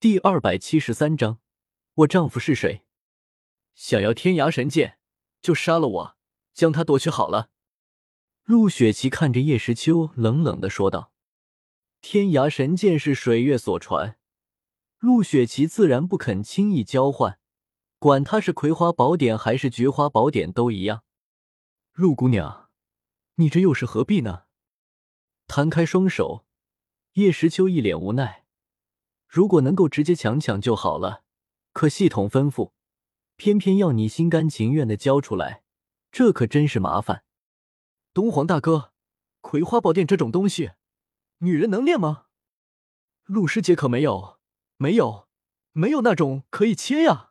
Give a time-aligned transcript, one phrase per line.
[0.00, 1.40] 第二百七十三章，
[1.92, 2.86] 我丈夫是谁？
[3.74, 4.96] 想要天涯神剑，
[5.42, 6.16] 就杀了我，
[6.54, 7.50] 将他夺去好了。
[8.44, 11.12] 陆雪琪看着叶时秋，冷冷的说道
[12.00, 14.16] ：“天涯神剑是水月所传，
[15.00, 17.38] 陆雪琪自然不肯轻易交换，
[17.98, 21.04] 管他是葵花宝典还是菊花宝典都一样。”
[21.92, 22.70] 陆姑娘，
[23.34, 24.44] 你这又是何必呢？
[25.46, 26.46] 摊开双手，
[27.12, 28.39] 叶时秋一脸无奈。
[29.30, 31.22] 如果能够直接强抢就好了，
[31.72, 32.72] 可系统吩咐，
[33.36, 35.62] 偏偏要你心甘情愿的交出来，
[36.10, 37.22] 这可真是麻烦。
[38.12, 38.92] 东皇大哥，
[39.40, 40.72] 葵花宝殿这种东西，
[41.38, 42.24] 女人能练吗？
[43.26, 44.40] 陆师姐可没有，
[44.78, 45.28] 没有，
[45.70, 47.30] 没有那种可以切呀。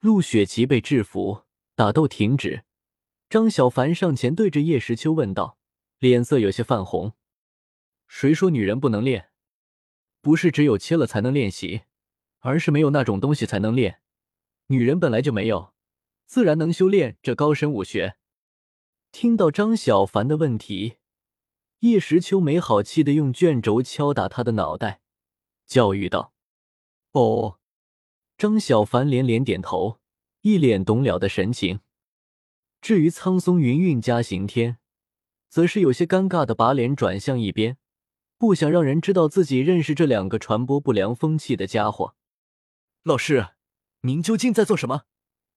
[0.00, 2.66] 陆雪琪被制服，打斗停止。
[3.30, 5.56] 张小凡上前对着叶时秋问道，
[5.98, 7.14] 脸色有些泛红。
[8.06, 9.29] 谁说女人不能练？
[10.20, 11.82] 不是只有切了才能练习，
[12.40, 14.00] 而是没有那种东西才能练。
[14.66, 15.72] 女人本来就没有，
[16.26, 18.16] 自然能修炼这高深武学。
[19.12, 20.98] 听到张小凡的问题，
[21.80, 25.00] 叶时秋没好气的用卷轴敲打他的脑袋，
[25.66, 26.32] 教育道
[27.12, 27.58] ：“哦。”
[28.38, 29.98] 张小凡连连点头，
[30.42, 31.80] 一脸懂了的神情。
[32.80, 34.78] 至于苍松云韵加刑天，
[35.50, 37.76] 则是有些尴尬的把脸转向一边。
[38.40, 42.14] 不想让人知道自己认识这两个传播不良风气的家伙。
[43.02, 43.48] 老师，
[44.00, 45.02] 您究竟在做什么？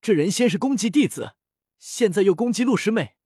[0.00, 1.32] 这人先是攻击弟子，
[1.80, 3.16] 现在又攻击陆师妹，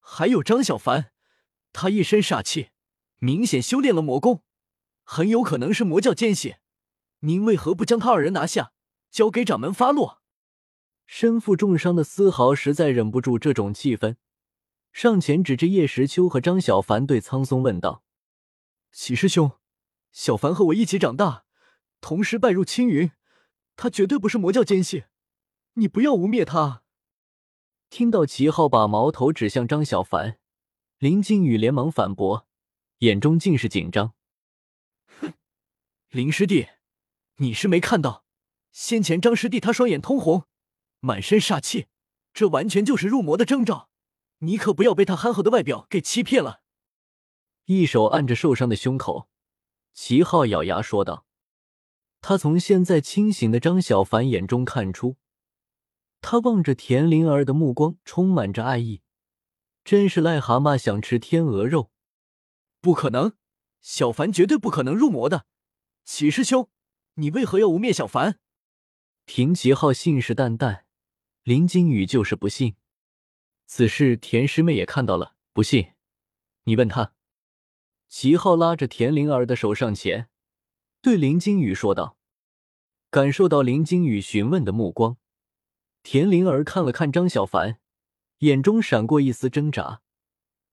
[0.00, 1.10] 还有张小凡，
[1.74, 2.70] 他一身煞气，
[3.18, 4.42] 明显修炼了魔功，
[5.02, 6.56] 很有可能是魔教奸细。
[7.18, 8.72] 您为何不将他二人拿下，
[9.10, 10.22] 交给掌门发落？
[11.04, 14.16] 身负重伤的丝毫实在忍不住这种气氛，
[14.90, 18.02] 上前指着叶时秋和张小凡，对苍松问道。
[18.94, 19.50] 齐师兄，
[20.12, 21.44] 小凡和我一起长大，
[22.00, 23.10] 同时拜入青云，
[23.74, 25.06] 他绝对不是魔教奸细，
[25.72, 26.84] 你不要污蔑他。
[27.90, 30.38] 听到齐浩把矛头指向张小凡，
[30.98, 32.46] 林靖宇连忙反驳，
[32.98, 34.14] 眼中尽是紧张。
[35.20, 35.34] 哼，
[36.10, 36.68] 林师弟，
[37.38, 38.24] 你是没看到，
[38.70, 40.44] 先前张师弟他双眼通红，
[41.00, 41.88] 满身煞气，
[42.32, 43.90] 这完全就是入魔的征兆，
[44.38, 46.62] 你可不要被他憨厚的外表给欺骗了。
[47.66, 49.28] 一手按着受伤的胸口，
[49.94, 51.24] 齐浩咬牙说道
[52.20, 55.16] ：“他从现在清醒的张小凡眼中看出，
[56.20, 59.00] 他望着田灵儿的目光充满着爱意，
[59.82, 61.90] 真是癞蛤蟆想吃天鹅肉。
[62.82, 63.32] 不可能，
[63.80, 65.46] 小凡绝对不可能入魔的。
[66.04, 66.68] 齐师兄，
[67.14, 68.38] 你为何要污蔑小凡？”
[69.24, 70.82] 平齐浩信誓旦旦，
[71.44, 72.76] 林金宇就是不信。
[73.66, 75.94] 此事田师妹也看到了，不信，
[76.64, 77.14] 你问他。
[78.16, 80.28] 齐浩拉着田灵儿的手上前，
[81.02, 82.16] 对林金宇说道
[83.10, 85.16] ：“感受到林金宇询问的目光，
[86.04, 87.80] 田灵儿看了看张小凡，
[88.38, 90.00] 眼中闪过一丝挣扎。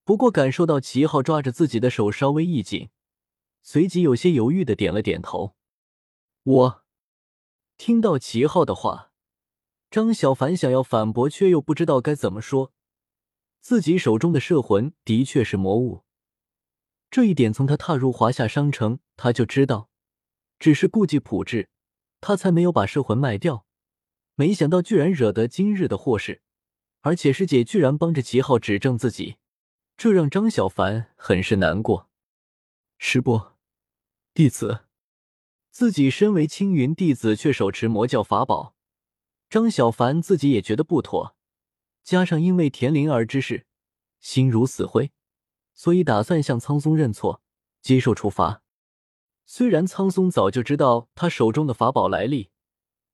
[0.03, 2.91] 不过感受到齐浩抓着自己的手稍微一紧，
[3.63, 5.55] 随即有些犹豫的点了点头。”
[6.45, 6.83] 我
[7.75, 9.11] 听到齐浩的话，
[9.89, 12.71] 张小凡想要反驳，却又不知道该怎么说。
[13.59, 16.03] 自己手中的摄魂的确是魔物。
[17.11, 19.89] 这一点从他踏入华夏商城他就知道，
[20.57, 21.69] 只是顾忌朴质，
[22.21, 23.65] 他才没有把摄魂卖掉。
[24.35, 26.41] 没想到居然惹得今日的祸事，
[27.01, 29.35] 而且师姐居然帮着齐浩指证自己，
[29.97, 32.09] 这让张小凡很是难过。
[32.97, 33.57] 师伯，
[34.33, 34.85] 弟子，
[35.69, 38.73] 自己身为青云弟子却手持魔教法宝，
[39.49, 41.35] 张小凡自己也觉得不妥，
[42.03, 43.65] 加上因为田灵儿之事，
[44.21, 45.11] 心如死灰。
[45.81, 47.41] 所以打算向苍松认错，
[47.81, 48.61] 接受处罚。
[49.47, 52.51] 虽然苍松早就知道他手中的法宝来历，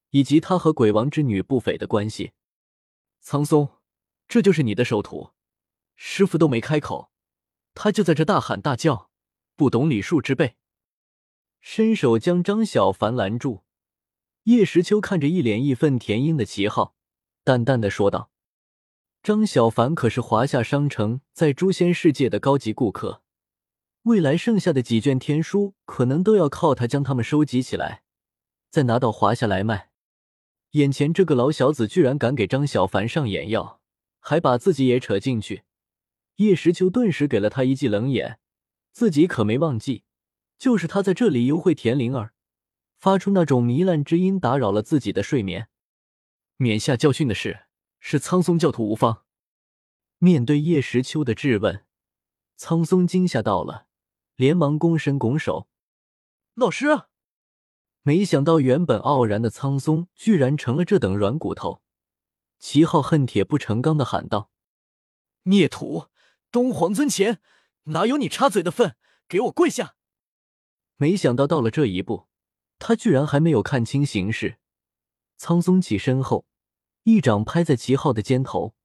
[0.09, 2.33] 以及他和鬼王之女不菲的关系。
[3.21, 3.69] 苍松，
[4.27, 5.29] 这就是你的首徒。
[5.95, 7.09] 师傅都没开口，
[7.73, 9.11] 他就在这大喊大叫，
[9.55, 10.57] 不懂礼数之辈。
[11.61, 13.63] 伸手将张小凡拦住。
[14.43, 16.97] 叶时秋看着一脸义愤填膺的齐浩，
[17.45, 18.29] 淡淡的说道。
[19.27, 23.23] 张小凡可是华夏商城在诛仙世界的高级顾客，
[24.03, 28.03] 未来剩下的几卷天书可能都要靠他将他们收集起来，
[28.69, 29.89] 再拿到华夏来卖。
[30.71, 33.81] 眼前这个老小子居然敢给张小凡上眼药，
[34.21, 35.63] 还把自己也扯进去。
[36.37, 38.39] 叶时秋顿时给了他一记冷眼，
[38.93, 40.05] 自己可没忘记，
[40.57, 42.31] 就是他在这里幽会田灵儿，
[42.97, 45.67] 发出那种糜烂之音，打扰了自己的睡眠，
[46.55, 47.65] 免下教训的事。
[48.09, 49.25] 是苍松教徒无方。
[50.17, 51.85] 面对叶时秋的质问，
[52.55, 53.87] 苍松惊吓到了，
[54.37, 55.67] 连忙躬身拱手
[56.55, 56.87] ：“老师，
[58.03, 61.81] 没想到原本傲然的苍松，居然成了这等软骨头。
[62.59, 64.51] 齐昊恨铁不成钢的喊道
[65.43, 66.05] ：“孽徒，
[66.49, 67.41] 东皇尊前
[67.87, 68.95] 哪有你插嘴的份？
[69.27, 69.95] 给我跪下！”
[70.95, 72.29] 没想到到了这一步，
[72.79, 74.59] 他居然还没有看清形势。
[75.35, 76.47] 苍松起身后，
[77.07, 78.75] 一掌拍在齐昊的肩头，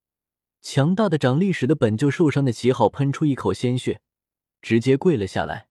[0.61, 3.99] 强大的掌力使得本就受伤的齐昊喷出一口鲜血，
[4.61, 5.67] 直接跪了下来。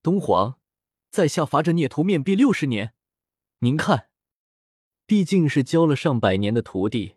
[0.00, 0.60] 东皇，
[1.10, 2.94] 在下罚这孽徒面壁六十年，
[3.58, 4.08] 您看。
[5.04, 7.16] 毕竟是教了上百年的徒弟，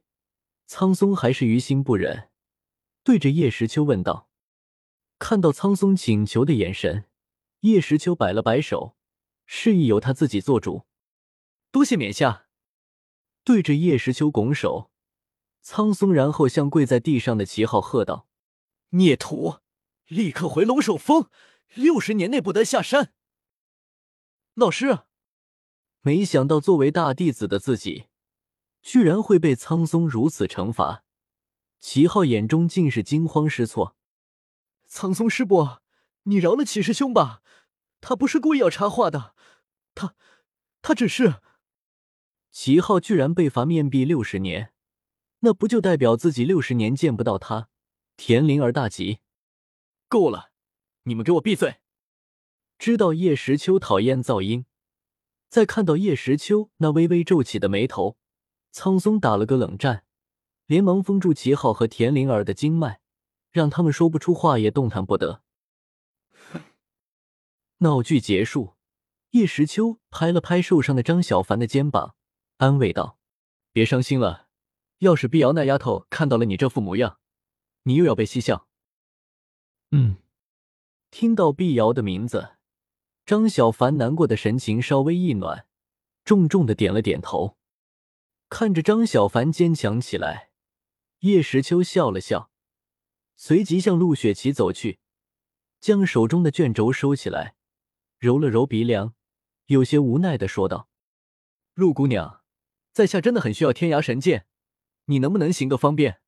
[0.65, 2.31] 苍松还是于心不忍，
[3.03, 4.27] 对着叶时秋问道
[5.19, 7.05] ：“看到苍松请求的眼神，
[7.59, 8.97] 叶时秋摆了摆手，
[9.45, 10.87] 示意由他自己做主。
[11.69, 12.45] 多谢冕下。”
[13.47, 14.91] 对着叶时秋拱手，
[15.61, 18.27] 苍松然后向跪在地上的齐昊喝道
[18.91, 19.59] ：“孽徒，
[20.07, 21.29] 立刻回龙首峰，
[21.73, 23.13] 六十年内不得下山。”
[24.53, 25.03] 老师。
[26.01, 28.07] 没想到，作为大弟子的自己，
[28.81, 31.05] 居然会被苍松如此惩罚。
[31.79, 33.95] 齐昊眼中尽是惊慌失措。
[34.85, 35.81] 苍松师伯，
[36.23, 37.41] 你饶了齐师兄吧，
[38.01, 39.33] 他不是故意要插话的，
[39.95, 40.15] 他，
[40.81, 41.35] 他只是……
[42.59, 44.73] 齐昊居然被罚面壁六十年，
[45.41, 47.69] 那不就代表自己六十年见不到他？
[48.15, 49.19] 田灵儿大急，
[50.09, 50.49] 够了，
[51.03, 51.75] 你们给我闭嘴！
[52.79, 54.65] 知道叶时秋讨厌噪音。
[55.49, 58.17] 再看到叶时秋那微微皱起的眉头，
[58.71, 60.05] 苍松打了个冷战，
[60.65, 63.01] 连忙封住齐昊和田灵儿的经脉，
[63.51, 65.43] 让他们说不出话，也动弹不得。
[67.77, 68.73] 闹剧结束，
[69.29, 72.15] 叶时秋拍了拍受伤的张小凡的肩膀，
[72.57, 73.17] 安慰道
[73.71, 74.47] ：“别伤心了，
[74.99, 77.19] 要是碧瑶那丫头看到了你这副模样，
[77.83, 78.67] 你又要被嬉笑。”
[79.91, 80.17] 嗯，
[81.11, 82.55] 听到碧瑶的名字。
[83.25, 85.67] 张小凡难过的神情稍微一暖，
[86.23, 87.57] 重重的点了点头。
[88.49, 90.51] 看着张小凡坚强起来，
[91.19, 92.49] 叶时秋笑了笑，
[93.35, 94.99] 随即向陆雪琪走去，
[95.79, 97.55] 将手中的卷轴收起来，
[98.17, 99.13] 揉了揉鼻梁，
[99.65, 100.87] 有些无奈的说道
[101.75, 102.41] ：“陆姑娘，
[102.97, 104.47] 在下真的很需要天涯神剑，
[105.05, 106.19] 你能不能行个方便？”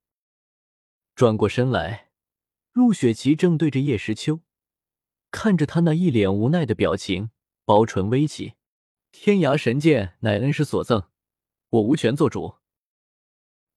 [1.16, 2.12] 转过身来，
[2.74, 4.42] 陆雪琪正对着叶时秋。
[5.31, 7.31] 看着他那一脸无奈的表情，
[7.66, 8.54] 薄唇微起。
[9.12, 11.10] 天涯神剑乃恩师所赠，
[11.69, 12.57] 我无权做主。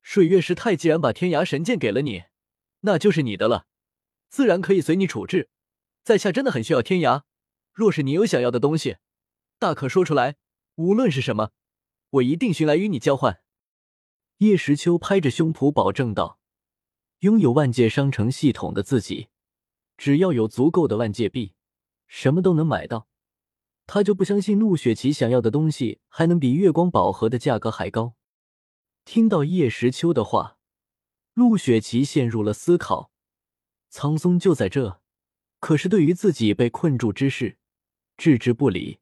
[0.02, 2.24] 水月师太既然把天涯神剑给了你，
[2.80, 3.64] 那就是你的了，
[4.28, 5.48] 自然可以随你处置。
[6.04, 7.22] 在下真的很需要天涯，
[7.72, 8.98] 若是你有想要的东西，
[9.58, 10.36] 大可说出来，
[10.74, 11.52] 无论是什么，
[12.12, 13.42] 我一定寻来与你交换。
[14.38, 16.38] 叶时秋拍着胸脯保证道
[17.20, 19.28] ：“拥有万界商城系统的自己。”
[19.96, 21.54] 只要有足够的万界币，
[22.08, 23.06] 什么都能买到。
[23.86, 28.16] 他就不相信陆雪琪想要的东西还能比月光宝盒的价格还高。
[29.04, 30.58] 听到叶时秋的话，
[31.34, 33.12] 陆雪琪陷入了思考。
[33.90, 35.00] 苍松就在这，
[35.60, 37.58] 可是对于自己被困住之事
[38.16, 39.00] 置之不理，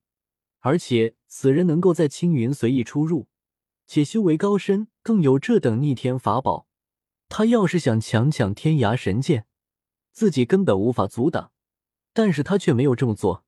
[0.61, 3.29] 而且此人能够在青云随意出入，
[3.87, 6.67] 且修为高深，更有这等逆天法宝。
[7.29, 9.47] 他要是想强抢天涯神剑，
[10.13, 11.53] 自己根本无法阻挡，
[12.13, 13.45] 但是他却没有这么做，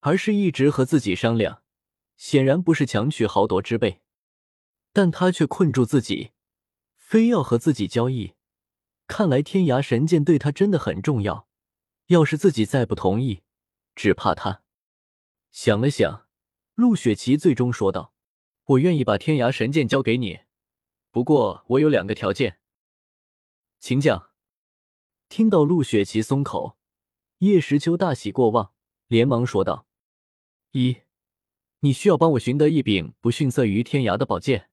[0.00, 1.62] 而是一直和自己商量，
[2.16, 4.02] 显然不是强取豪夺之辈，
[4.92, 6.32] 但他却困住自己，
[6.94, 8.34] 非要和自己交易。
[9.06, 11.48] 看来天涯神剑对他真的很重要，
[12.06, 13.42] 要是自己再不同意，
[13.94, 14.62] 只怕他……
[15.50, 16.21] 想了想，
[16.82, 18.12] 陆雪琪最终说道
[18.66, 20.40] ：“我愿意把天涯神剑交给你，
[21.12, 22.58] 不过我有两个条件，
[23.78, 24.32] 请讲。”
[25.30, 26.76] 听到陆雪琪松口，
[27.38, 28.74] 叶时秋大喜过望，
[29.06, 29.86] 连忙说道
[30.72, 31.02] ：“一，
[31.78, 34.68] 你需要帮我寻得一柄不逊色于天涯的宝剑。”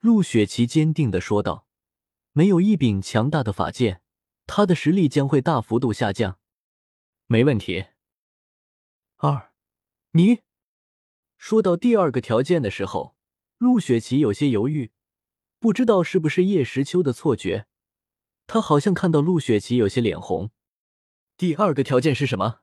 [0.00, 1.66] 陆雪琪坚定的说道
[2.32, 4.00] ：“没有一柄强大的法剑，
[4.46, 6.38] 他的实力将会大幅度下降。”
[7.28, 7.88] 没问题。
[9.18, 9.52] 二，
[10.12, 10.40] 你
[11.40, 13.16] 说到第二个条件的时候，
[13.56, 14.92] 陆雪琪有些犹豫，
[15.58, 17.66] 不知道是不是叶时秋的错觉。
[18.46, 20.50] 他好像看到陆雪琪有些脸红。
[21.38, 22.60] 第二个条件是什么？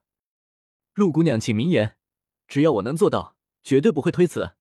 [0.93, 1.98] 陆姑娘，请明言。
[2.48, 4.51] 只要我能做到，绝对不会推辞。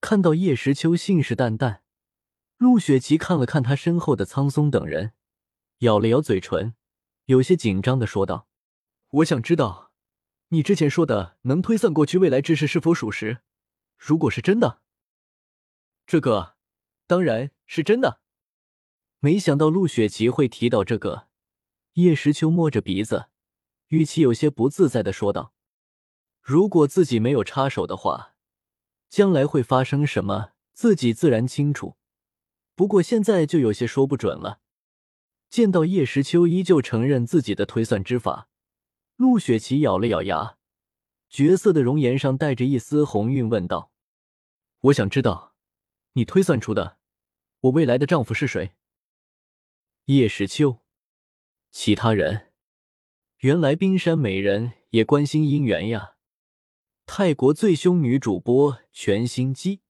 [0.00, 1.80] 看到叶时秋信誓旦旦，
[2.58, 5.14] 陆雪琪看了看他身后的苍松等人，
[5.78, 6.76] 咬了咬嘴唇，
[7.24, 8.46] 有些紧张的说道
[9.10, 9.83] ：“我想知道，
[10.48, 13.38] 你之前说的能推算过去未来之事是否属实？
[13.96, 14.80] 如果是真的，
[16.06, 16.54] 这个
[17.06, 18.20] 当然是真的。”
[19.20, 21.28] 没想到陆雪琪会提到这个，
[21.94, 23.28] 叶时秋摸着鼻子，
[23.88, 25.54] 语气有些不自在的说道
[26.42, 28.34] ：“如果自己没有插手的话，
[29.08, 31.96] 将来会发生什么，自己自然清楚。
[32.74, 34.60] 不过现在就有些说不准了。
[35.48, 38.48] 见到叶时秋依旧承认自己的推算之法，
[39.16, 40.56] 陆雪琪咬了咬牙，
[41.28, 43.92] 绝色的容颜上带着一丝红晕，问道
[44.82, 45.54] ：“我想知道，
[46.14, 46.98] 你推算出的
[47.60, 48.72] 我未来的丈夫是谁？”
[50.06, 50.80] 叶时秋，
[51.70, 52.52] 其他人，
[53.38, 56.16] 原来冰山美人也关心姻缘呀。
[57.06, 59.82] 泰国最凶女主播全新机，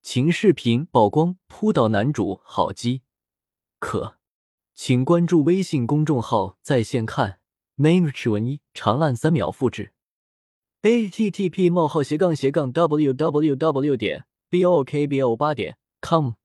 [0.00, 3.02] 情视频曝光扑倒男主好机，
[3.78, 4.18] 可。
[4.72, 7.39] 请关注微信公众号在线看
[7.80, 9.92] ，name 文一长按三秒复制
[10.82, 13.96] ，a t t p: 冒号斜杠斜杠 w w w.
[13.96, 16.39] 点 b o k b o 八点 com。